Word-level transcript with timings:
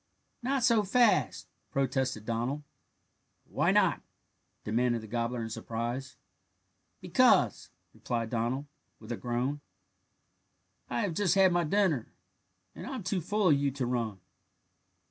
"Not 0.41 0.63
so 0.63 0.81
fast," 0.81 1.45
protested 1.69 2.25
Donald. 2.25 2.63
"Why 3.45 3.71
not?" 3.71 4.01
demanded 4.63 5.01
the 5.03 5.07
gobbler 5.07 5.43
in 5.43 5.51
surprise. 5.51 6.15
"Because," 7.01 7.69
replied 7.93 8.31
Donald, 8.31 8.65
with 8.99 9.11
a 9.11 9.15
groan, 9.15 9.61
"I 10.89 11.01
have 11.01 11.13
just 11.13 11.35
had 11.35 11.51
my 11.53 11.65
dinner, 11.65 12.07
and 12.73 12.87
I'm 12.87 13.03
too 13.03 13.21
full 13.21 13.49
of 13.49 13.53
you 13.53 13.69
to 13.69 13.85
run." 13.85 14.19